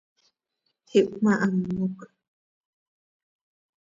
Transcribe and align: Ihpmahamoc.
Ihpmahamoc. 0.97 1.97